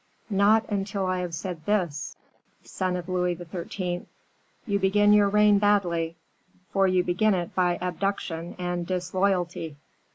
[0.31, 2.15] "Not until I have said this:
[2.63, 4.07] 'Son of Louis XIII.,
[4.65, 6.15] you begin your reign badly,
[6.71, 9.75] for you begin it by abduction and disloyalty!